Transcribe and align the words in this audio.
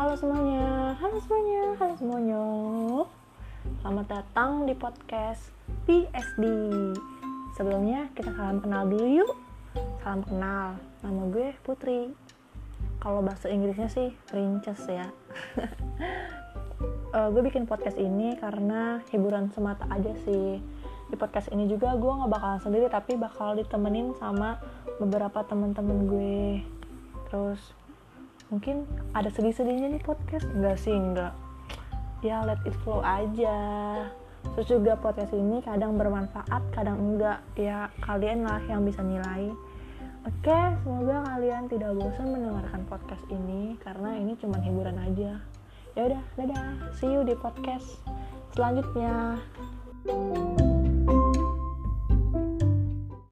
Halo 0.00 0.16
semuanya, 0.16 0.96
halo 0.96 1.20
semuanya, 1.20 1.62
halo 1.76 1.94
semuanya. 2.00 2.42
Selamat 3.84 4.06
datang 4.08 4.64
di 4.64 4.72
podcast 4.72 5.52
PSD. 5.84 6.40
Sebelumnya 7.52 8.08
kita 8.16 8.32
salam 8.32 8.64
kenal 8.64 8.88
dulu 8.88 9.04
yuk. 9.04 9.36
Salam 10.00 10.24
kenal, 10.24 10.80
nama 11.04 11.22
gue 11.28 11.52
Putri. 11.60 12.16
Kalau 12.96 13.20
bahasa 13.20 13.52
Inggrisnya 13.52 13.92
sih 13.92 14.16
Princess 14.24 14.88
ya. 14.88 15.12
uh, 17.12 17.28
gue 17.36 17.42
bikin 17.44 17.68
podcast 17.68 18.00
ini 18.00 18.40
karena 18.40 19.04
hiburan 19.12 19.52
semata 19.52 19.84
aja 19.92 20.16
sih. 20.24 20.64
Di 21.12 21.16
podcast 21.20 21.52
ini 21.52 21.68
juga 21.68 21.92
gue 22.00 22.08
nggak 22.08 22.32
bakal 22.32 22.56
sendiri 22.56 22.88
tapi 22.88 23.20
bakal 23.20 23.52
ditemenin 23.52 24.16
sama 24.16 24.64
beberapa 24.96 25.44
temen-temen 25.44 25.98
gue. 26.08 26.64
Terus 27.28 27.60
mungkin 28.50 28.84
ada 29.14 29.30
sedih-sedihnya 29.30 29.96
nih 29.96 30.02
podcast? 30.02 30.46
Enggak 30.50 30.76
sih 30.82 30.94
enggak. 30.94 31.32
Ya 32.20 32.44
let 32.44 32.60
it 32.68 32.76
flow 32.84 33.00
aja. 33.00 33.58
Terus 34.56 34.68
juga 34.68 34.98
podcast 34.98 35.32
ini 35.32 35.62
kadang 35.64 35.96
bermanfaat 35.96 36.62
kadang 36.74 36.98
enggak. 37.00 37.40
Ya 37.56 37.88
kalian 38.04 38.44
lah 38.44 38.60
yang 38.68 38.84
bisa 38.84 39.00
nilai. 39.00 39.48
Oke 40.28 40.58
semoga 40.84 41.24
kalian 41.32 41.64
tidak 41.72 41.96
bosan 41.96 42.28
mendengarkan 42.28 42.84
podcast 42.84 43.24
ini 43.32 43.80
karena 43.80 44.20
ini 44.20 44.36
cuma 44.36 44.60
hiburan 44.60 45.00
aja. 45.00 45.40
Ya 45.96 46.02
udah 46.12 46.22
dadah. 46.36 46.92
See 47.00 47.08
you 47.08 47.24
di 47.24 47.32
podcast 47.38 48.04
selanjutnya. 48.52 49.40
thank 50.00 50.58
you 50.58 50.59